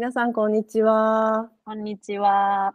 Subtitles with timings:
[0.00, 1.50] 皆さん、こんにちは。
[1.62, 2.74] こんにちは。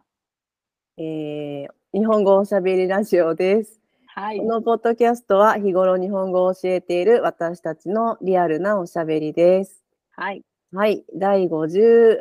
[0.96, 3.82] えー、日本語おしゃべりラジオです。
[4.05, 4.46] はいこ。
[4.46, 9.84] のポッドキャストは日頃日本語を教えている私たちのリアルなおしゃべりです。
[10.11, 10.43] はい。
[10.71, 12.20] はい、第58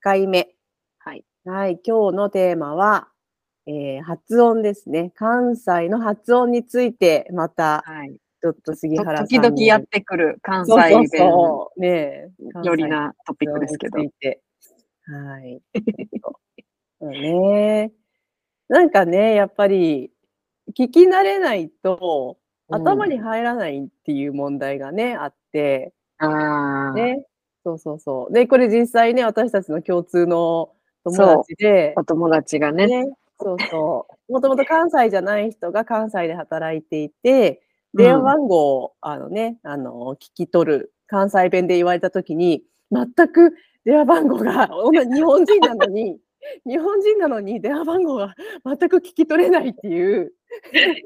[0.00, 0.48] 回目。
[0.98, 1.26] はい。
[1.44, 3.08] はい、今日のテーマは、
[3.66, 5.12] えー発音ですね。
[5.14, 8.16] 関西の発音について、また、はい。
[8.40, 11.80] ちょっと杉と原さん時々やってくる関西そうそう弁そう。
[11.80, 12.28] ねえ。
[12.64, 13.98] よりなトピックですけど。
[15.10, 15.62] はい。
[17.00, 17.92] そうね。
[18.68, 20.12] なんかね、やっぱり、
[20.78, 22.38] 聞き慣れないと、
[22.70, 26.26] 頭に入らないっていう問題がね、あって、あ
[26.90, 26.94] あ。
[26.94, 27.24] ね。
[27.64, 28.34] そうそうそう。
[28.34, 30.72] で、これ実際ね、私たちの共通の
[31.04, 32.86] 友達で、お友達がね。
[32.88, 33.06] ね、
[33.40, 34.32] そうそう。
[34.32, 37.62] もともと関西じゃない人が関西で働いていて、
[37.94, 43.54] 電話番号を、あのね、あの、聞き取る、関西弁で言われたときに、全く
[43.88, 46.18] 電話番号が、日本人なのに、
[46.66, 50.30] 日本人なのに電話番号が全く聞き取れないっていう。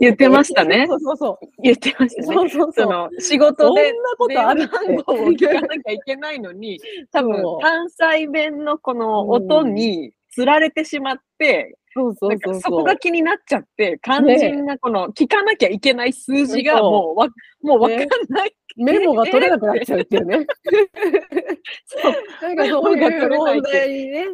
[0.00, 0.96] 言ってましたねそ。
[0.96, 1.46] うそうそう。
[1.62, 2.26] 言ってましたね。
[2.26, 2.72] そうそうそう。
[2.72, 6.80] その仕事でそんなことあ話番号を聞かなきゃいけないのに、
[7.12, 17.28] 多分関西弁のこの音につられてしまって、そうそなうんそうそこが気になっちゃって、肝心なこの聞かなきゃいけない数字がもうわ、
[17.62, 18.54] もうわかんない。
[18.76, 20.46] メモが取れなくなっちゃうっていうね。
[21.84, 22.12] そう
[22.42, 24.26] なんかそういう問題にね。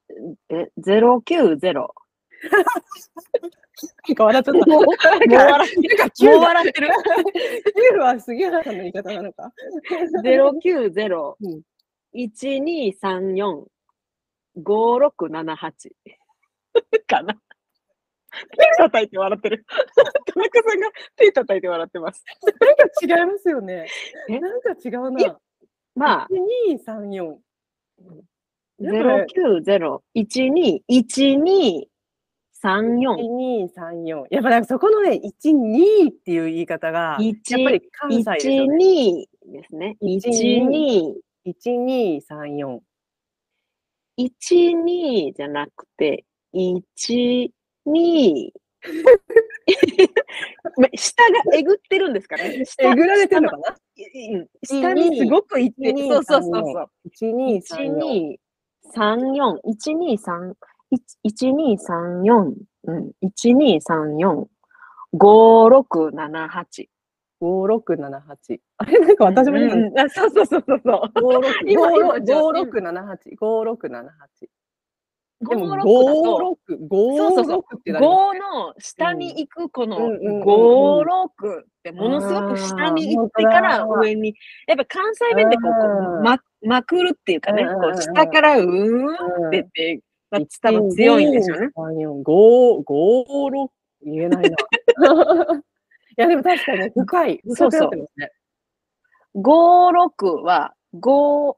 [0.48, 1.74] え、090。
[1.74, 1.94] も
[4.08, 4.60] なんか笑っちゃった。
[4.60, 6.30] うもう笑ってる。
[6.30, 6.88] もう笑ってる。
[7.94, 9.52] 9は杉原さんの言い方なのか。
[10.24, 11.62] 090うん。
[12.14, 13.64] 1234。
[14.62, 15.90] 5678。
[17.06, 17.36] かな。
[18.56, 19.64] 手叩いて笑ってる。
[19.96, 20.04] 田
[20.40, 22.24] 中さんが手叩いて笑ってます。
[22.42, 23.86] なんか違いますよね。
[24.28, 24.38] え？
[24.38, 25.38] なんか違ういな。
[25.94, 27.36] まあ、1234。
[28.80, 31.88] なんか090、12、1234。
[32.62, 34.26] 1234。
[34.30, 37.34] やっぱなんかそこのね、12っていう言い方が、やっ
[37.64, 39.26] ぱり関西ですよね。
[39.46, 39.96] 12ですね。
[40.00, 41.14] 12、
[41.46, 42.80] 1234。
[44.18, 46.24] 12じゃなくて、
[46.54, 47.50] 12、
[47.88, 48.52] め
[50.96, 52.64] 下がえぐってるんんですかね。
[52.64, 53.76] 下えぐられてるのかな？
[54.34, 55.98] うん下にすごくいってる。
[55.98, 56.90] そうそうそうそう。
[57.20, 58.36] ?1234。
[58.94, 60.54] 1234、123、
[61.26, 62.54] 1234、
[62.84, 64.46] うん、1234、
[65.14, 66.88] 5678。
[67.40, 68.60] 5678。
[68.78, 68.98] あれ？
[69.00, 69.76] なんか私も今、う
[70.06, 70.94] んそうそうそうそうそう。
[71.14, 73.36] 56今今5678。
[73.38, 74.48] 5678。
[75.40, 84.34] でも56だと56、そうそうそう56ってなります5の下に行くこのうんうんうんうん56ってものすごく下に行ってから上に、
[84.66, 90.00] やっぱ関西弁でこうま、まくるっていうかね、こう下からうーんってって、
[90.30, 91.66] まあ多分強いんでしょうね。
[91.66, 93.68] 1 2 3 4 5、5、6、
[94.02, 94.56] 言えないな。
[96.18, 97.40] いや、でも確かに深い。
[97.46, 98.32] そうそう深くなってますね。
[99.36, 101.56] 56は5、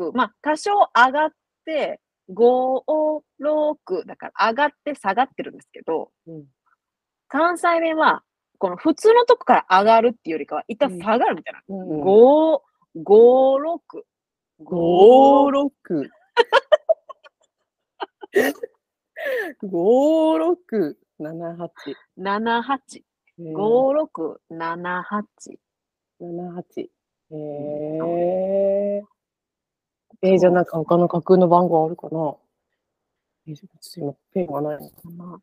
[0.00, 1.32] 6、まあ、多少上がっ
[1.64, 6.44] て、5、6、だから上がって下がってるんですけど、うん
[7.30, 8.22] 関西弁は、
[8.56, 11.60] この普通のとこから上がるっていうよりかは、一旦下がるみたいな。
[11.68, 12.60] うん5、
[12.96, 14.02] 5、6。
[14.64, 16.08] 5、6。
[19.62, 21.68] 5、6、7、8。
[22.18, 23.02] 7、8。
[23.40, 25.58] えー5、6、7、8。
[26.20, 26.88] 7、8。
[27.30, 29.02] へ
[30.22, 30.30] え。
[30.30, 32.34] えー、じゃあなんか他の架空の番号あるかな？
[33.46, 35.40] えー、ちょっと今ペンがないのかな？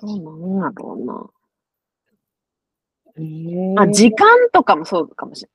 [0.00, 1.30] どうなんやろうな。
[3.16, 5.50] えー、あ、時間とかもそうかもしれ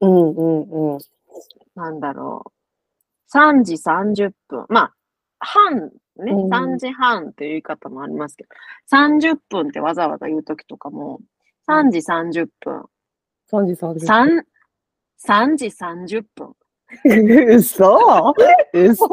[0.00, 0.98] うんうんうん。
[0.98, 1.00] ない。
[1.74, 3.36] なんだろう。
[3.36, 4.66] 3時30分。
[4.68, 4.94] まあ、
[5.40, 8.50] 半、ね、うん3時半という言い方もありますけど、
[8.96, 11.20] 30分ってわざわざ言うときとかも、
[11.68, 12.84] 3時30分。
[13.50, 14.44] 3時30 3、
[15.26, 16.54] 3時30分。
[17.04, 17.56] 分。
[17.56, 18.34] 嘘？
[18.72, 19.06] 嘘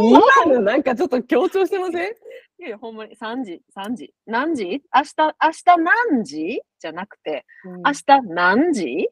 [0.00, 2.12] 今のなんかちょっと強調してません？
[2.58, 3.14] いやいや、ほんまに。
[3.16, 4.14] 3時、3時。
[4.26, 4.64] 何時？
[4.64, 5.76] 明日、明日
[6.12, 6.60] 何時？
[6.78, 9.08] じゃなくて、明日何時？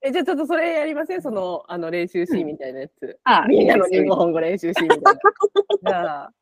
[0.00, 1.22] え、じゃあちょっとそれやりません？
[1.22, 3.18] その、あの、練習シーンみたいなやつ。
[3.24, 5.20] あ、みんなの日本語練習シーンみたいな。
[5.86, 6.32] じゃあ、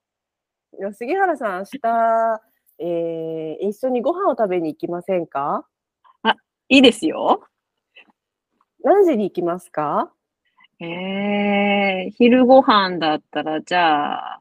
[0.78, 2.40] いや杉原さん、明日、
[2.78, 5.66] えー、一緒にご飯を食べに行きませんか？
[6.68, 7.44] いいですよ。
[8.82, 10.12] 何時に行きますか？
[10.78, 14.40] えー、昼ご飯だったら、じゃあ、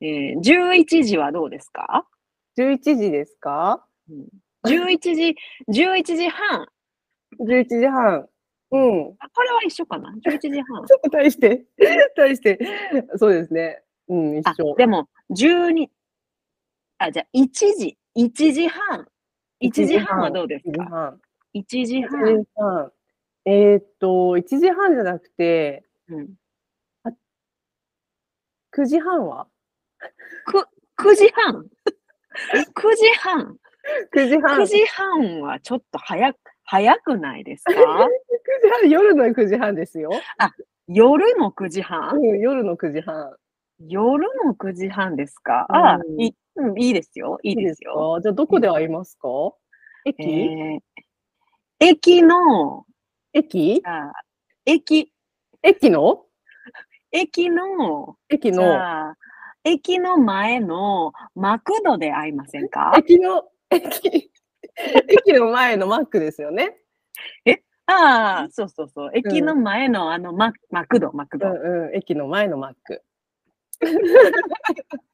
[0.00, 2.06] えー、11時はどうですか
[2.56, 3.84] ?11 時ですか
[4.64, 5.36] ?11 時、
[5.68, 6.66] 11時半。
[7.40, 8.26] ?11 時半。
[8.70, 9.14] うん。
[9.18, 10.86] あこれは一緒かな ?11 時半。
[10.86, 11.64] ちょっと対して、
[12.16, 12.58] 対して、
[13.16, 13.82] そうですね。
[14.08, 15.88] うん、あ一緒。、でも、12、
[16.98, 19.06] あ、じゃあ、1時、1時半。
[19.60, 21.20] 1時半はどうです1時か半。
[21.54, 22.92] ?1 時1半。
[23.50, 26.28] えーっと、1時半じゃなくて、うん、
[28.76, 29.46] 9時半は
[30.98, 31.64] ？9時半
[32.74, 33.56] ?9 時半
[34.14, 34.60] ?9 時半。
[34.60, 37.80] ?9 時半はちょっと早く、早くないですか？9時
[38.82, 40.10] 半、夜の9時半ですよ。
[40.86, 42.16] 夜の9時半？
[42.16, 43.34] うん、夜の9時半。
[43.80, 45.66] 夜の9時半ですか？
[45.70, 47.38] ああ、うんいうん、いいですよ。
[47.42, 48.16] いいですよ。
[48.16, 48.20] か？
[48.20, 49.28] じゃあ、どこで会いますか？
[50.04, 50.80] 駅、えー
[51.80, 52.84] 駅の、
[53.38, 53.80] 駅？
[53.84, 54.12] あ
[54.64, 55.12] 駅、
[55.62, 56.24] 駅の？
[57.10, 59.14] 駅の、じ駅の、
[59.64, 62.92] 駅の前のマクドで会いませんか？
[62.96, 64.30] 駅の、駅、
[65.08, 66.76] 駅の前のマックですよね。
[67.90, 69.10] ああ、そうそうそう。
[69.14, 71.48] 駅の前のあのママクド、マクうド。
[71.48, 71.52] ん
[71.86, 73.02] うん、駅の前のマック。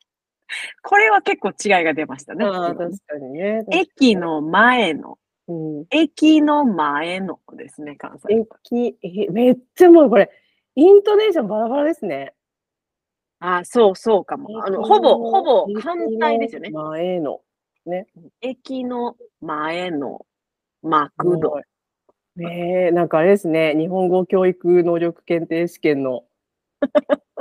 [0.83, 2.45] これは結構違いが出ましたね。
[2.45, 3.65] ああ、確かにね。
[3.71, 5.19] 駅の前の、
[5.49, 8.35] うん、駅の前のですね、関西。
[8.35, 10.31] 駅、えめっちゃもうこれ、
[10.75, 12.35] イントネーションバラバラですね。
[13.41, 14.65] ああ、そうそうかも。
[14.65, 16.75] あの、ほぼ、ほぼ反対ですよね駅。
[16.75, 17.41] の前の。
[18.41, 20.25] 駅の前の
[20.83, 21.61] マクド。
[22.37, 26.25] ねえ、なんかあれですね、日本語教育能力検定試験の、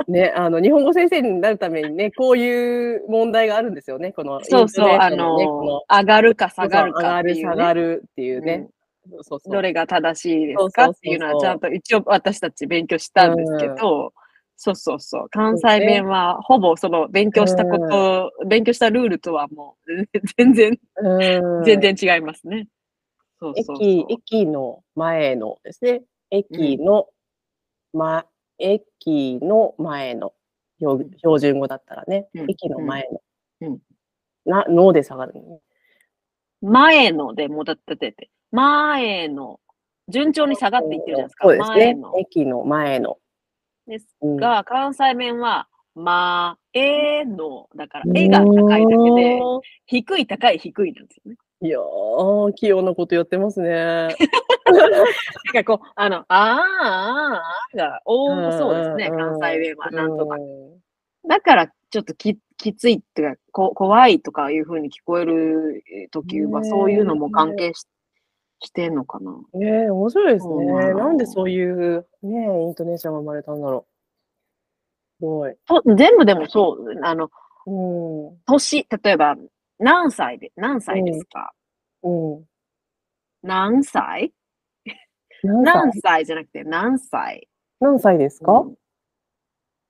[0.08, 7.52] ね、あの、日本語先生になるためにね、こういう問題があるんですよね、この、そうそう、あのの、上がるか下のがる上がる、かっていう、ね。
[7.52, 8.68] 下がるっていうね。
[9.10, 14.12] そうそうそうどれが正しいですかっていうのはちゃんと一応私たち勉強したんですけど、
[14.56, 15.28] そうそうそう。
[15.30, 20.06] 関西弁はほぼその勉強したこと、勉強したルールとはもう
[20.38, 22.66] 全然、うん全然違いますね。
[23.40, 26.02] そうそうそう駅、駅の前のですね。
[26.30, 27.06] 駅の、
[27.92, 28.26] ま、
[28.58, 30.32] 駅の前の
[30.78, 33.20] 標標準語だったらね、うん駅の前の。
[33.68, 33.78] うん
[34.46, 35.60] な、ので下がるの？
[36.60, 39.60] 前のでもうだってて、前の、
[40.08, 41.46] 順調に下がっていってるじゃないですか。
[41.48, 41.96] そうですね。
[42.18, 43.18] 駅の前の。
[43.86, 49.40] ですうんが、関西弁は、まえの、だから、えが高いだけで、
[49.86, 51.36] 低い高い低いなんですよね。
[51.64, 53.70] いやー、器用なことやってますね。
[53.70, 54.10] なん
[55.52, 60.36] かこう、あの、あーあー、が多そうですね、ん関西弁は、なんとか。
[60.36, 60.84] うん
[61.26, 67.86] だから、ちょっとききついっていうかこ、怖いとかいうふうに聞こえる時は、そういうのも関係し
[68.60, 69.32] してんのかな。
[69.54, 70.94] ねえ、面白いですね。
[70.94, 75.18] なんでそういうね、イントネーションが生まれたんだろう。
[75.18, 75.54] すごい。
[75.66, 77.30] と全部でもそう、あの、
[77.66, 78.38] うん。
[78.46, 79.36] 年、例えば、
[79.78, 81.52] 何歳で、何歳ですか、
[82.02, 82.08] う。
[82.40, 82.44] ん。
[83.42, 84.32] 何歳？
[85.42, 87.48] 何何歳歳じゃなくて何歳？
[87.80, 88.76] 何歳ですか、うん。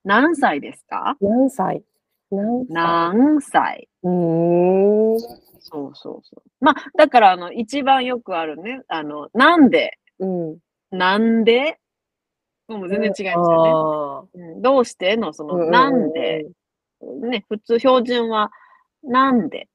[0.04, 1.16] 何歳ですか？
[1.20, 1.82] 何歳？
[2.30, 2.74] 何歳。
[2.74, 3.88] 何歳？
[4.02, 5.16] うー。
[5.16, 5.20] ん。
[5.60, 6.50] そうそうそう。
[6.60, 10.58] まあ、だから、あの、一番よくあるね、あの、なんで、うん。
[10.90, 11.78] なんで？
[12.68, 14.54] もう全然違いますよね。
[14.54, 15.16] うん、どうして？
[15.16, 16.46] の、その、なんで、
[17.22, 18.50] ね、普通標準は、
[19.02, 19.68] なんで？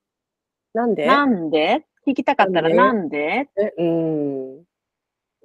[0.73, 1.05] なんで？
[1.05, 1.85] なんで？
[2.07, 3.49] 聞きたかったらなんで？
[3.77, 4.63] うん。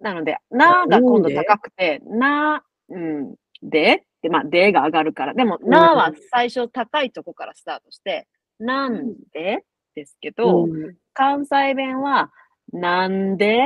[0.00, 4.04] なので、なが今度高くて、な、うんで？
[4.22, 5.34] で、まあ、でが上がるから。
[5.34, 8.26] でも、なは最初高いとこからスタートして、
[8.58, 9.64] なんで？
[9.94, 10.66] ですけど、
[11.12, 12.30] 関西弁は、
[12.72, 13.60] なんで？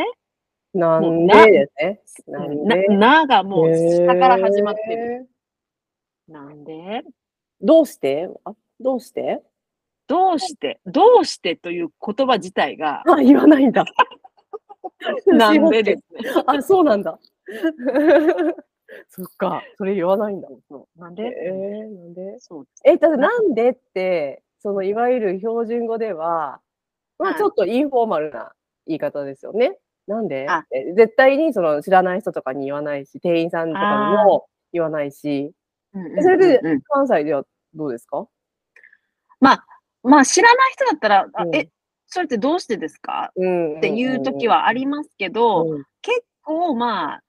[0.74, 1.34] なんで？
[1.78, 2.38] ですね。
[2.88, 5.28] な、ながもう下から始まってる。
[6.28, 7.02] なんで？
[7.60, 8.28] どうして？
[8.80, 9.42] どうして？
[10.08, 13.02] どうしてどうしてという言葉自体が。
[13.06, 13.84] あ、言わないんだ。
[15.26, 16.42] なんでですね。
[16.46, 17.18] あ、そうなんだ。
[19.10, 20.48] そっか、それ言わないんだ。
[20.68, 21.22] そうなんで？
[21.24, 22.40] えー、なんで？
[22.40, 26.60] そうえ、だなんでって、そのいわゆる標準語では、
[27.18, 28.52] まあちょっとインフォーマルな
[28.86, 29.78] 言い方ですよね。
[30.06, 30.46] なんで？
[30.96, 35.52] 絶対にその知らない人とかに言わないし、店員さんとかにも言わないし、
[36.22, 38.26] それで関西ではどうですか？
[39.40, 39.66] まあ、
[40.04, 41.68] まあ知らない人だったら、うん、え、
[42.06, 43.30] それってどうしてですか、
[43.78, 45.66] っていう時はありますけど、
[46.02, 47.22] 結構まあ、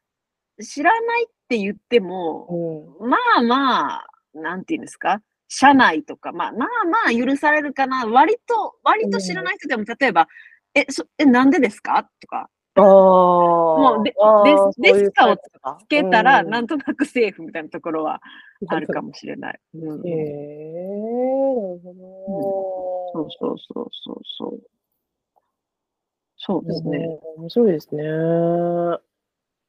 [0.64, 5.22] 知らないって言っても、まあまあ、なんていうんですか？
[5.50, 8.06] 社内とか、まあまあまあ許されるかな。
[8.08, 10.28] 割と、割と知らない人でも、例えば、
[10.76, 12.10] え、そえ、なんでですか？
[12.22, 12.50] とか。
[12.82, 14.14] もうで、
[14.82, 15.42] で、ですかをつ
[15.88, 18.22] けたら、なんとなくセーフみたいなところは
[18.68, 19.60] あるかもしれない。
[19.76, 23.28] うん、へえー、なるほど、うん。
[23.28, 24.56] そうそうそうそうそ
[26.58, 26.66] う。
[26.66, 27.20] ですね。
[27.38, 28.04] 面白いですね。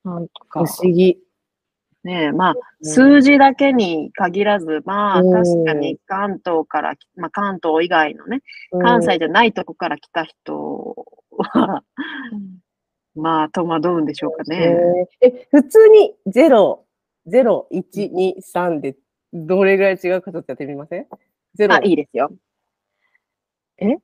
[0.04, 0.32] なんか。
[0.52, 1.18] 不思議。
[2.02, 8.40] ねえ、まあ、数字だけに限らず、まあ、確かに関東から、まあ、関東以外のね、
[8.80, 11.82] 関西じゃないとこから来た人は、
[13.14, 15.06] まあ、戸惑うんでしょうかね。
[15.20, 16.78] え、普通に0、
[17.26, 18.96] 0、1、2、3で
[19.32, 21.06] どれぐらい違うかちょっとやってみません
[21.58, 21.72] ?0。
[21.72, 22.30] あ、いいですよ。
[23.78, 23.96] え？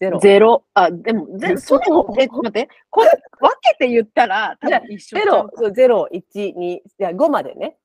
[0.00, 0.18] ゼロ。
[0.18, 0.64] ゼロ。
[0.74, 7.76] あ、でも、ゼロ、それも、え、待って、これ、分けて言ったら、多分一緒ゼロ、そう、ゼロ、一、二、じゃ5までね。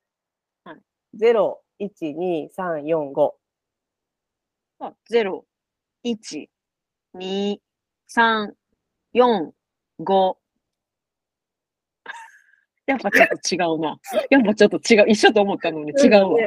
[0.64, 0.78] はい。
[1.14, 3.36] ゼロ、一、二、三、四、五。
[4.80, 5.46] あ、ゼロ、
[6.04, 6.50] 一、
[7.14, 7.62] 二、
[8.08, 8.56] 三、
[9.14, 9.54] 四、
[10.00, 10.38] 五。
[12.88, 14.00] やっぱちょっと違うな。
[14.30, 15.10] やっぱちょっと違う。
[15.10, 16.38] 一緒と思ったのに違うわ。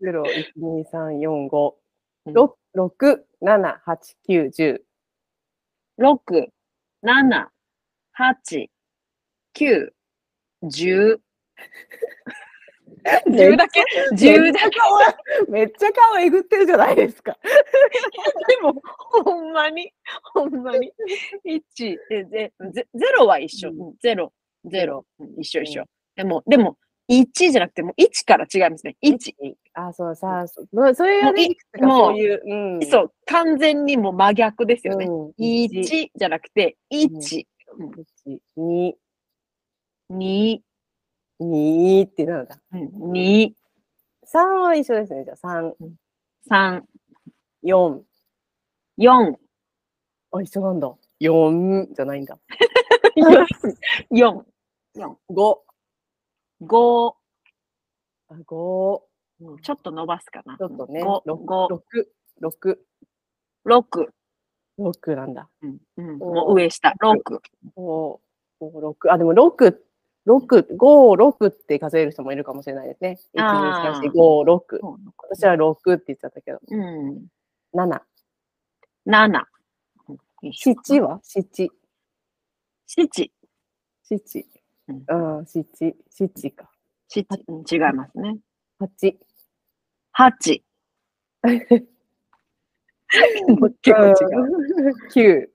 [0.00, 1.76] ゼロ、一、二、三、四、五。
[2.26, 4.84] 六、六、七、八、九、十。
[5.96, 6.48] 六、
[7.02, 7.50] 七、
[8.12, 8.70] 八、
[9.54, 9.94] 九、
[10.62, 11.20] 十。
[13.30, 13.84] 十だけ？
[14.16, 15.50] 十だけ？
[15.50, 17.36] めっちゃ顔えぐってるじゃないですか。
[18.48, 18.80] でも、
[19.22, 19.92] ほんまに、
[20.32, 20.92] ほんまに。
[21.44, 23.72] 一、で、ゼロは一緒。
[24.00, 24.32] ゼロ、
[24.64, 25.04] ゼロ、
[25.38, 25.84] 一緒一緒。
[26.16, 26.76] でも、でも、
[27.10, 28.96] 1じゃなくて、もう1から違いますね。
[29.02, 29.18] 1。
[29.74, 31.48] あ、そうさ、そそれがね、
[31.80, 35.06] もう、そういう、うん、そう、完全にもう真逆ですよね。
[35.06, 37.46] うん、1じゃなくて、1。
[38.56, 38.92] 2。
[40.10, 40.58] 2。
[41.40, 42.58] 2ってなんだ。
[42.72, 43.52] 2。
[44.32, 45.72] 3は一緒ですね、じゃあ3。
[46.50, 46.82] 3。
[47.64, 48.00] 4。
[48.98, 49.34] 4。
[50.32, 50.94] あ、一緒なんだ。
[51.20, 52.38] 4じゃないんだ。
[54.10, 54.44] 4。
[54.96, 55.16] 4。
[55.30, 55.58] 5。
[56.62, 57.14] 5。
[58.28, 58.44] あ、5。
[58.46, 60.56] ちょっと伸ばすかな。
[60.56, 61.02] ちょっとね。
[61.02, 61.22] 5。
[61.26, 62.06] 6。
[62.40, 62.78] 6。
[63.66, 64.06] 6。
[64.78, 65.48] 6なんだ。
[65.62, 65.78] うん。
[65.96, 66.94] うん、もう上下。
[67.00, 67.40] 6。
[67.76, 68.18] 5、
[68.60, 69.12] 6。
[69.12, 69.76] あ、でも6、
[70.26, 73.18] 6、5、6って数える人もいるかもしれないですね。
[73.34, 74.80] 1、2、3、4、5、6。
[75.30, 76.60] 私は6って言っちゃったけど。
[76.68, 77.26] うん。
[77.74, 78.00] 7。
[79.06, 79.42] 7。
[80.42, 81.70] 7は ?7。
[84.88, 85.04] 7。
[85.06, 85.38] 7。
[85.38, 86.70] うん、七、七か。
[87.08, 87.26] 七、
[87.70, 88.38] 違いますね。
[88.78, 89.18] 八。
[90.12, 90.64] 八。
[91.44, 91.86] 結
[93.60, 94.94] 構違う。
[95.12, 95.50] 九。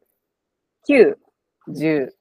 [0.85, 1.17] 九。
[1.67, 2.15] 十。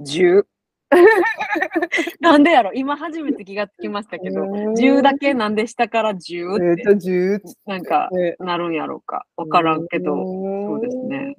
[0.00, 0.46] 十。
[2.20, 2.72] なんでやろ？
[2.74, 9.26] 今初めて気がつきましたけど、10だけなんで下から10って、10なんかなるんやろうか。
[9.36, 11.36] わからんけど、そうですね。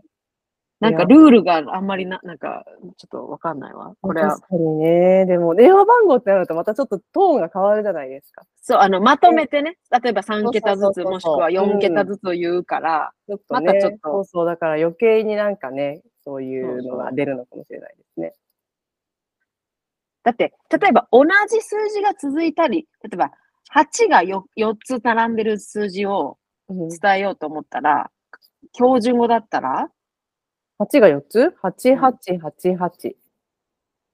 [0.84, 2.66] なんかルールがあんまりな、なんか、
[2.98, 3.96] ちょっとわかんないわ。
[4.02, 4.32] これは。
[4.32, 5.26] 確かにね。
[5.26, 8.44] でも、電話番号ってなるとまたちょっとトーンが変わるじゃないですか。
[8.62, 9.78] そう、あの、まとめてね。
[10.04, 13.98] 例えば3桁ずつ、もしくは4桁ずつ言うから、うん、またちょっと。
[14.04, 18.34] そうそう、だから余計になんかね、そういうのが出るのかもしれないですね。
[20.24, 23.32] だって、例えば同じ数字が続いたり、例えば
[23.74, 26.38] 8が 4, 4つ並んでる数字を
[26.70, 29.90] 伝えようと思ったら、うん、標準語だったら
[30.80, 33.16] 8が4つ ?8、8、8、8。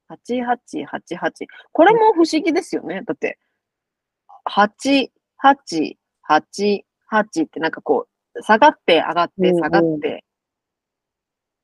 [0.10, 1.48] 8888。
[1.72, 3.04] これも不思議ですよね。
[3.06, 3.38] だって、
[4.50, 9.86] 8888ってなんかこう、下がって上がって下がって。
[9.86, 10.20] うんうん、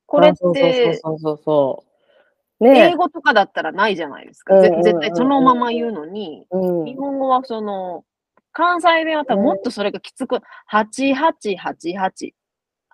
[0.06, 0.38] これって、
[1.02, 1.86] そうそうそう
[2.58, 4.58] ね、英語とかだったらないじゃないですか。
[4.60, 8.06] 絶対そのまま言うのに、うん、日本語はその、
[8.52, 10.40] 関西弁は多分もっとそれがきつく、
[10.72, 12.32] 8888。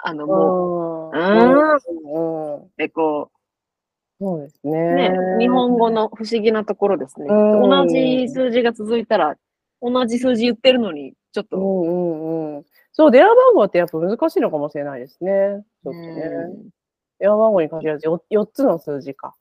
[0.04, 5.10] あの、もう、うん、で、こう、そうですね。
[5.10, 7.26] ね、日本語の不思議なところですね。
[7.28, 9.36] 同じ数字が続いたら、
[9.80, 11.56] 同じ数字言ってるのに、ちょっと。
[11.56, 12.64] うんうんうん。
[12.92, 15.64] そう、電話番号ってやっぱ難しいのかもしれないですね。
[15.82, 16.72] ちょっとね。
[17.18, 19.34] 電話番号に限らず 4, 4つの数字か。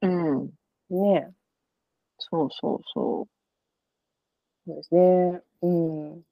[0.00, 0.50] うん。
[0.90, 1.30] ね
[2.18, 3.28] そうそうそう。
[4.66, 5.42] そうですね。
[5.62, 6.22] うん。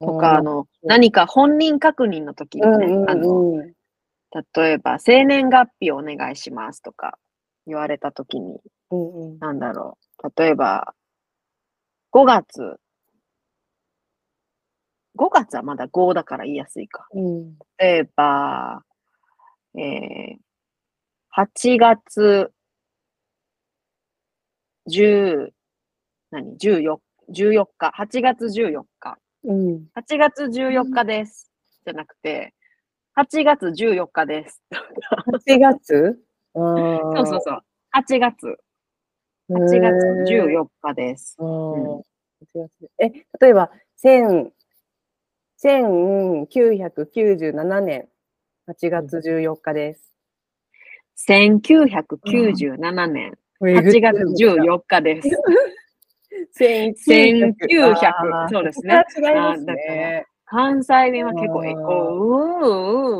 [0.00, 3.64] とか、あの、何か本人確認の時にね、うんうんうん、あの、
[4.56, 7.18] 例えば、生年月日をお願いしますとか
[7.66, 10.32] 言われた時に、うんうん、なんだろう。
[10.40, 10.94] 例えば、
[12.12, 12.78] 5月、
[15.16, 17.06] 5月はまだ5だから言いやすいか。
[17.12, 18.84] うん、例えば、
[19.76, 20.48] えー、
[21.36, 22.52] 8月
[24.88, 25.50] 10、
[26.30, 26.98] 何 ?14、
[27.30, 29.18] 14日、8月14日。
[29.48, 31.50] うん、8月14日です。
[31.86, 32.52] じゃなくて、
[33.18, 34.62] 8月14日です。
[35.46, 36.18] 8月？
[36.54, 37.62] そうそうそう。
[37.96, 38.58] 8月。
[39.50, 39.94] 8月
[40.30, 41.34] 14日です。
[41.38, 42.02] うん、
[42.98, 43.08] え、
[43.40, 43.70] 例えば、
[44.04, 44.50] 1
[45.64, 48.08] 1997年
[48.68, 50.12] 8月14日です。
[51.26, 55.28] 1997年8月14日です。
[56.58, 59.04] 1900、そうですね。
[59.16, 60.26] 違いますね。
[60.50, 62.14] 関西弁は結構エコー、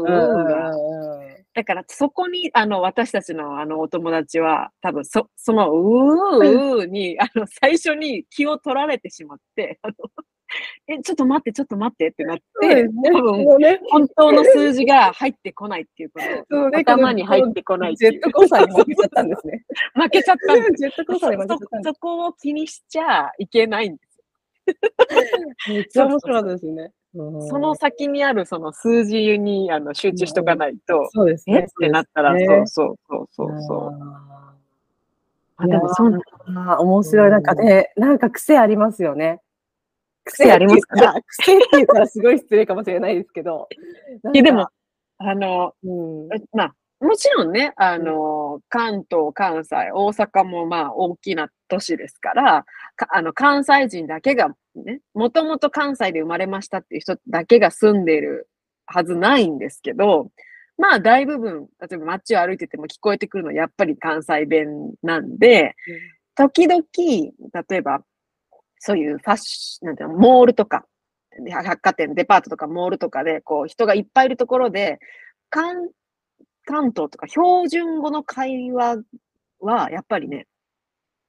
[0.03, 9.95] うー、うー、だからそこに、あの、私たちのあの、お友達は、多分そ、その、うー、うーに、あの、最初に気を取られてしまって、あの、
[10.89, 19.65] え、ちょっと待って、ちょっと待ってってなって、ね、多分、ね、本当の数字が入ってこないっていうこと、ね、頭に入ってこないジェットコースターに負けちゃったんですね。
[19.95, 20.73] 負けちゃったんです。
[20.73, 24.25] ジェットコースターに負けちゃったんですそこを気にしちゃいけないんですよ。
[25.75, 26.93] めっちゃ面白かったですね。
[27.15, 31.61] その先にあるその数字にあの集中しとかないと、そうですね。
[31.61, 34.39] ってなったら、そうそうそうそうそう。
[35.57, 37.31] あ、でもそうな面白い。
[37.31, 39.41] なんかね、なんか癖ありますよね。
[40.33, 41.15] 癖ありますか？
[41.27, 43.69] 癖って言ったらすごい失礼かもしれないですけど。
[44.35, 44.69] いや、でも、
[45.19, 45.93] あの、う
[46.27, 52.65] ん、まあ、もちろんね、あの、関東、関西、大阪もまあ大きな都市ですから、
[52.97, 58.49] かあの、関西人だけがね、もともと関西で生まれましたっていう人だけが住んでる
[58.87, 60.31] はずないんですけど、
[60.77, 65.75] まあ大部分、例えば街を歩いてても聞こえてくるのはやっぱり関西弁なんで、
[66.35, 68.01] 時々、例えば、
[68.81, 70.85] そういうファッション、なんていうの、モールとか、
[71.49, 74.99] 百貨店、デパートとかモールとかで、こう、人がいっぱいいるところで、
[75.51, 75.89] 関、
[76.65, 79.03] 関東とか標準語の会話
[79.61, 80.47] は、やっぱりね、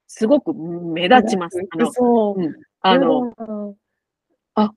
[0.07, 1.61] すごく目立ちます。
[1.69, 2.41] あの、そう。
[2.41, 3.33] うん、あの、
[4.55, 4.73] あ、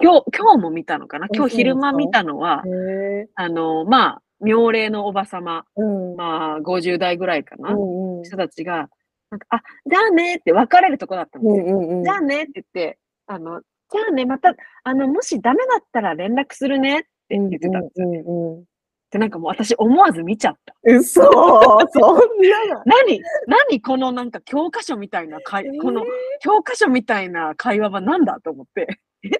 [0.00, 1.28] 今日、今日も見たのかな？
[1.32, 2.62] 今日昼間見たのは、
[3.34, 8.88] あの、まあ、妙齢のおばさま、うん、まあ、50代ぐらいかな、うんうん、人たちが、
[9.32, 11.64] なんか、あ、じゃあねって別れるとこだったんですよ。
[11.64, 18.18] うんうんうん、じゃあねって言って、あの、じゃあね、また、あの、もしダメだったら連絡するねって言ってたんですよ、ね。
[18.18, 18.64] うんうんうん
[19.10, 20.74] で、なんかもう私思わず見ちゃった。
[20.84, 26.02] 嘘そんな 何何このなんか教科書みたいな会、えー、この
[26.40, 29.00] 教科書みたいな会話は何だと思って。
[29.24, 29.30] え、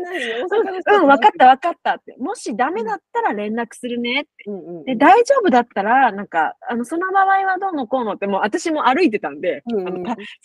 [0.00, 0.16] 何？
[1.00, 2.16] うん、分かった分かったって。
[2.18, 4.30] もしダメだったら連絡するねって。
[4.46, 9.62] うんうんうん、で、大丈夫だったら、なんか、あの、その場合はどうのこうのって、もう私も歩いてたんで、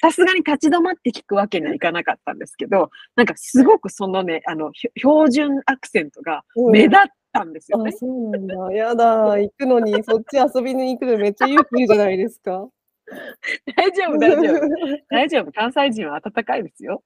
[0.01, 6.99] さすがに立ち止まって聞くわけにはいかなかったんですけど、なんかすごくそのね、あの、標準アクセントが目立っ
[7.33, 7.91] たんですよね。
[7.93, 8.73] あ、そうなんだ。
[8.73, 12.67] やだ、行くのに、そっち遊びに行くのめっちゃ勇気いるじゃないですか。
[13.75, 14.69] 大丈夫、大丈夫。
[15.09, 15.51] 大丈夫。
[15.51, 17.03] 関西人は温かいですよ。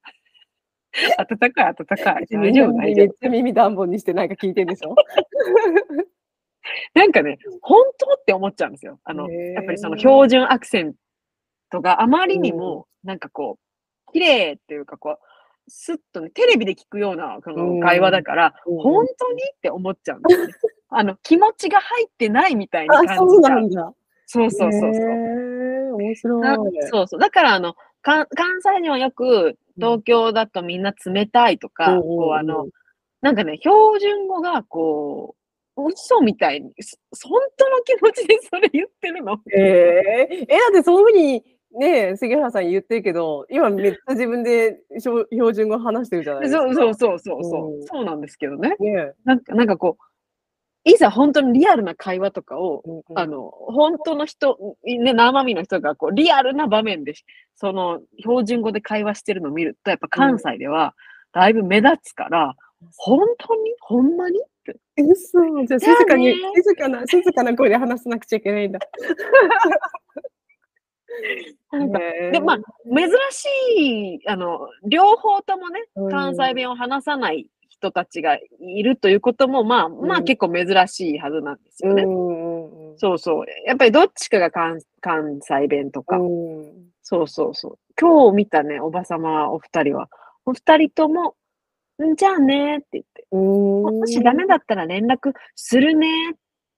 [1.17, 2.27] 温かい、温かい。
[2.29, 3.05] 大丈夫、大丈夫。
[3.05, 4.95] めっちゃ耳暖房にしてなんか聞いてんでしょ？
[6.93, 8.99] なんかね、本当って思っちゃうんですよ。
[9.03, 10.95] あの、やっぱりその標準アクセン
[11.69, 13.59] トがあまりにも、なんかこ
[14.07, 15.19] う、綺麗っていうかこう、
[15.67, 20.53] すっとね、テレビで聞くようなこの会話だから、うん、本当にって思っちゃうんですよね。
[20.89, 23.29] あの、気持ちが入ってないみたいに感じちゃう。
[23.29, 23.93] そうなんだ。
[24.27, 25.95] そうそうそうそう。
[25.97, 26.81] 面白い。
[26.83, 27.19] そうそう。
[27.19, 27.75] だから、あの、
[28.05, 28.27] 関
[28.61, 32.67] 西人はよく、東京だとみんな冷たいとか、うん、こう、あの、
[33.21, 35.35] なんかね、標準語がこ
[35.75, 36.71] う、嘘みたいに、
[37.23, 39.41] 本当の気持ちでそれ言ってるの？
[39.53, 41.43] ええー、え、だってそういうふうに
[41.77, 46.61] ね、杉原さん言ってるけど、今めっちゃ自分で標準語話してるじゃないですか。
[46.61, 48.77] そうそうそうそうそう、うん、そうなんですけどね。
[48.79, 50.03] ねなんかなんかこう、
[50.87, 57.15] いざ本当にリアルな会話とかを、うんうん、あの、本当の人、ね、生身の人がこう、リアルな場面で、
[57.55, 60.93] その、標準語で会話してるのを見ると、やっぱ関西では、
[61.33, 63.73] だいぶ目立つから、うん、本当に？
[63.79, 64.39] ほんまに？
[64.39, 64.77] って。
[65.01, 65.65] 嘘。
[65.65, 68.79] じゃあ静かに、静かな、静かな声で話さなくちゃいけないんだ。
[71.71, 71.99] なんか、
[72.31, 72.57] で、まあ、
[72.95, 73.47] 珍し
[74.15, 82.03] い、あの、両方ともね、関西弁を話さない人たちがいるということも、まあ、まあ結構珍しいはずなんですよね。
[82.97, 83.45] そうそう。
[83.65, 86.17] やっぱりどっちかが関関西弁とか。
[87.01, 87.79] そうそうそう。
[87.99, 90.09] 今日見たね、おばさまお二人は、
[90.45, 91.35] お二人とも、
[92.03, 96.33] んじゃあねって言って、もしダメだったら連絡するねっ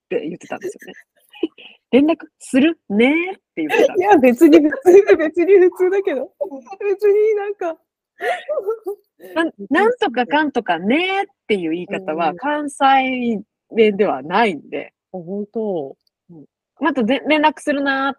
[0.09, 0.93] て言ってたんですよね。
[1.91, 3.93] 連絡するねって言ってた。
[3.93, 6.31] いや、別に普通、別に普通だけど。
[6.79, 7.77] 別になんか。
[9.35, 13.41] ななんとかかんとかねっていう言い方は関西
[13.75, 14.93] 弁ではないんで。
[15.13, 15.95] あ、本当。
[16.79, 18.15] またで連絡するな、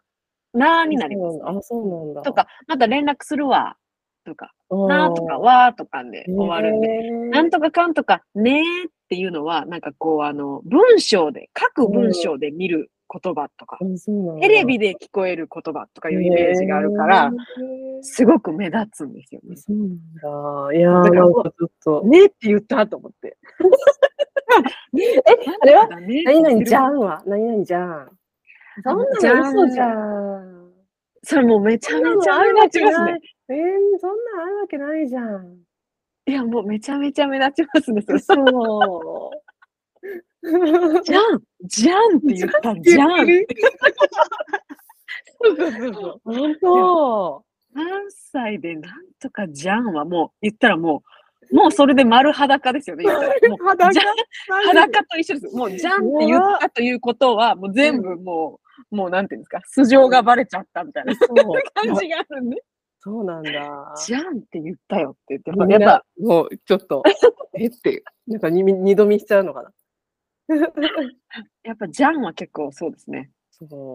[0.53, 2.23] なーになります、あ、そうなんだ。
[2.23, 3.77] とか、また連絡するわ、
[4.25, 13.79] とか、なーとか、わーとかで終わるんで、なんとかかんとかねーっていうのは、なんかこう、あの、文章で、書く文章で見る言葉とか、
[14.41, 17.33] テレビで聞こえる言葉とかいうイメージがあるから、
[18.03, 19.57] すごく目立つんですよね。
[19.57, 19.89] そうなん
[20.69, 20.79] だ。
[20.79, 22.03] いやー、なんかちょっと。
[22.05, 23.39] ねって言ったと思って。
[24.97, 25.23] え、
[25.63, 25.89] あれは？
[25.89, 27.23] 何々じゃんは？
[27.27, 28.11] 何々じゃん。
[28.83, 30.71] そんなの嘘じゃん。
[31.23, 33.21] それもうめちゃめちゃ目立ちますね。
[33.51, 35.59] えー、そんなあるわけないじゃん。
[36.27, 39.48] いや、もうめちゃめちゃ目立ちますね、そう。
[41.05, 43.27] じゃんじゃんって言ったじゃん
[45.41, 46.21] そうそうそうそう。
[46.25, 47.45] 本当。
[47.75, 51.03] 関西でなんとかじゃんはもう言ったらも
[51.53, 53.05] う、もうそれで丸裸ですよね。
[53.05, 53.91] 裸
[54.67, 55.57] 裸と一緒です。
[55.57, 61.35] もうじゃんって言ったということは、もう全部もう、もうなんていうんですか、素性がバレちゃったみたいな、そう
[61.75, 62.57] 感じがあるね。
[63.01, 63.95] そうなんだ。
[64.05, 67.03] じゃんって言ったよって言って、やっぱ、もうちょっと、
[67.55, 69.71] えって、なんか二度見しちゃうのかな。
[71.63, 73.31] やっぱジャンは結構そうですね。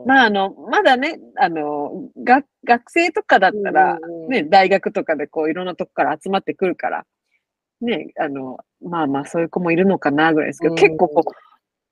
[0.06, 7.06] まあ、あの、まだね、あの、が学生とかだったら、ね、大学とかでこう、いろんなとこから集まってくるから、
[7.80, 11.24] ね、あの、まあまあ、そういう子もいるのかなぐらいですけど、結構こ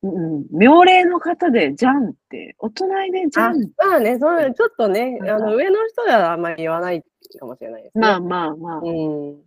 [0.04, 7.02] う、うん、妙齢の方でジャンって、大人でジャンまあね、そのちょっとね、あの、上の人ではあんまり言わない
[7.40, 8.02] かもしれないですね。
[8.02, 8.80] まあまあまあ。
[8.80, 9.42] うん。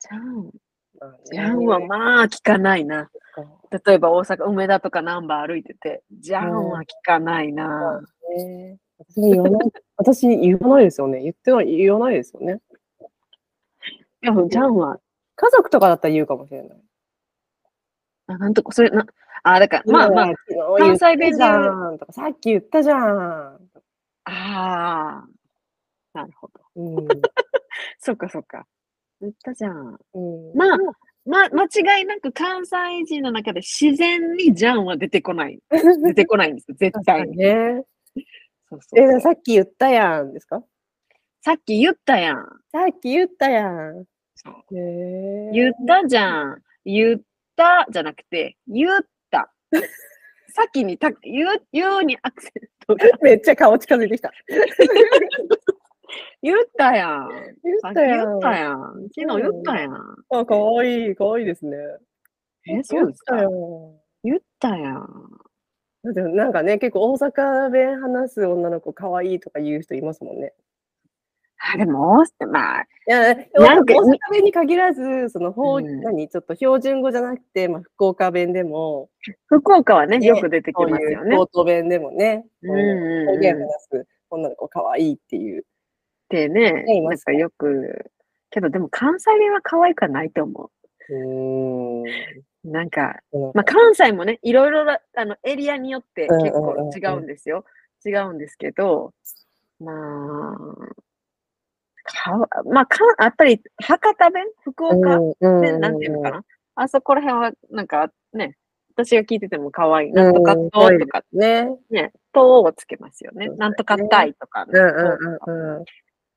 [0.00, 0.50] ジャン。
[1.30, 3.10] ジャンはまあ聞かないな。
[3.70, 8.00] 例えば大阪、梅田とか難波歩いてて、ジャンは聞かないな。
[8.98, 11.22] 私言わない、私言わないですよね。
[11.22, 12.60] 言っては言わないですよね。
[14.20, 14.98] でも、ジャンは。
[15.36, 16.78] 家族とかだったら言うかもしれない。
[18.26, 19.06] あ、なんとか、それ、な、
[19.44, 20.34] あ、だから、まあまあ、
[20.78, 23.70] 関西弁じゃんとか、さっき言ったじゃん。
[24.24, 25.24] ああ、
[26.12, 26.60] なるほど。
[26.74, 27.06] うん、
[28.00, 28.66] そっかそっか。
[29.20, 29.98] 言ったじゃん。
[30.14, 30.78] うん、まあ、
[31.26, 35.58] ま、間違いなく関西人の中で自然にジャンは出てこない。
[36.04, 37.36] 出てこないんですよ、絶対に。
[37.36, 37.82] ね。
[38.70, 40.62] そうそうえ、さっき言ったやんですか？
[41.40, 42.36] さっき言ったやん。
[42.72, 44.04] さっき言ったやん。
[44.34, 44.54] そう。
[45.52, 46.62] 言ったじゃん。
[46.84, 47.20] 言っ
[47.56, 48.90] たじゃなくて、言っ
[49.30, 49.52] た。
[50.54, 54.32] 先にた言う、言うにアクセントめっちゃ顔近づいてきた。
[56.42, 57.28] 言ったやん。
[57.62, 58.28] 言ったやん。
[58.28, 59.08] 言ったやん。
[59.14, 59.94] 昨日言ったやん。
[60.30, 61.76] あ、かわいい、かわいいですね。
[62.66, 63.36] え、そうですか？
[64.24, 65.06] 言ったやん。
[66.02, 70.52] なんかね、結構大阪弁話す女の子かわいいとか言う人いますもんね。
[71.74, 72.82] あ、でも、まあ。
[72.82, 79.10] いや、なんか大阪弁に限らず、その方、うん、何、ちょっと標準語じゃなくて、まあ、福岡弁でも。
[79.46, 81.36] 福岡はね、ねよく出てきますよね。
[81.36, 85.64] 京都弁でもね、うん、方言話す女の子かわいいっていう。
[86.28, 88.10] ってね、なんかよく、
[88.50, 90.70] けどでも関西弁は可愛くはないと思
[91.08, 91.14] う。
[91.14, 92.04] うん
[92.64, 93.16] なんか、
[93.54, 97.64] まあ、関西もね、いろいろあのエリアによって結構違うんですよ。
[98.04, 99.14] 違うんですけど、
[99.80, 100.56] まあ、
[102.04, 102.36] か
[102.66, 104.44] まあ、かやっぱり博多弁？
[104.64, 105.18] 福岡？
[105.40, 106.44] 弁なんていうのかな？
[106.74, 108.58] あそこら辺はなんかね、
[108.94, 110.12] 私が聞いてても可愛い。
[110.12, 113.48] なんとかととか、ね、ね、とをつけますよね。
[113.48, 114.66] なんとかたいとか。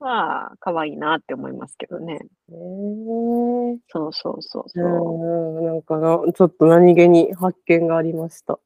[0.01, 2.19] は、可愛いなって思いますけどね。
[2.49, 5.57] えー、そうそうそうそう。
[5.57, 8.59] うん、なんかな、ちょっと何気に発見がありました。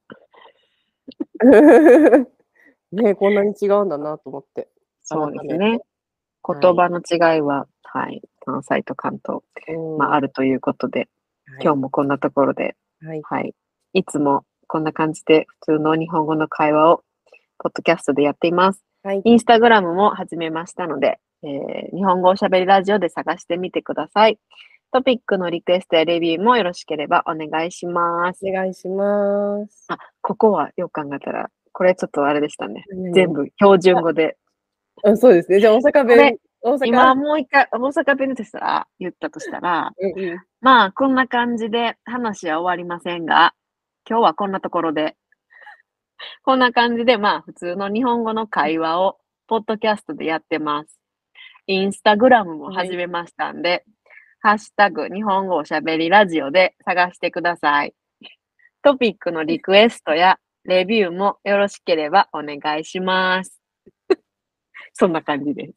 [2.91, 4.69] ねこんなに違うんだなと思って。
[5.03, 5.79] そうですね。
[6.47, 9.41] 言葉の違いは、はい、はい、関西と関東、
[9.97, 11.09] まあ、あるということで、
[11.45, 13.53] はい、今日もこんなところで、はい、はい、
[13.93, 17.03] いつもこんな感じで普通の日本語の会話を
[17.59, 18.83] ポッドキャストでやっています。
[19.03, 24.39] はい、インスタグラムも始めましたので、えー、日本語おしゃべりラジオで探してみてください。
[24.91, 28.47] トピックのリクエストやレビューもよろしければお願いします。
[28.47, 29.85] お願いします。
[29.89, 32.85] あ、ここはよく考えたら、これちょっとあれでしたね。
[33.13, 34.37] 全部標準語で。
[35.03, 35.59] あそうですね。
[35.59, 36.37] じゃあ大阪弁。
[36.61, 43.53] 大阪今もう一回大阪弁でしたら、言ったとしたら、うんうん、まあこんな感じで話は終わりませんが、
[44.09, 45.15] 今日はこんなところで、
[46.43, 51.04] こんな感じでまあ普通の日本語の会話をポッドキャストでやってます。
[51.67, 53.83] インスタグラムも始めましたんで、はい、
[54.39, 57.93] ハッシュタグ日本語おしゃべりラジオで探してください。
[58.83, 63.59] トピックのリクエストやレビューもよろしければお願いします。
[64.93, 65.73] そんな感じです。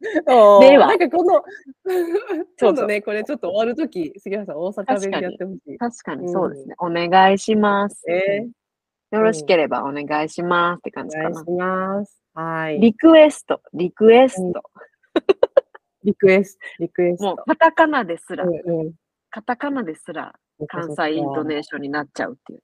[0.00, 1.42] では、なんかこの、
[2.56, 5.78] そうだね、これちょっと終わるとき、杉原さん、大阪弁でやってほしい。
[5.78, 8.04] 確かに、そうですね、お願いします。
[8.08, 11.30] えー、よろしければお願いしますって感じかな。
[11.30, 12.22] お願いします。
[12.34, 12.80] はい。
[12.80, 14.62] リクエスト、リクエスト。
[16.04, 17.24] リクエスト、リクエスト。
[17.24, 18.92] もう、カタカナですら、うんうん、
[19.30, 20.34] カタカナですら、
[20.68, 22.62] 関西イントネーションになっちゃうっていう。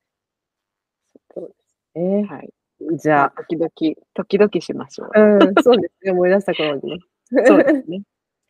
[1.33, 2.25] そうですね。
[2.25, 2.51] はい。
[2.99, 3.71] じゃあ、時々、
[4.15, 5.11] 時々しましょう。
[5.15, 6.13] うん、そうですね。
[6.13, 6.99] 思い出した頃にね。
[7.47, 8.03] そうですね。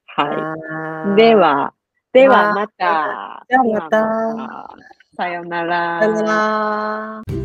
[0.07, 1.21] はい。
[1.21, 1.75] では、
[2.13, 3.45] ではまた。
[3.49, 4.77] じゃあまた。
[5.17, 6.01] さよなら。
[6.01, 7.44] さよなら。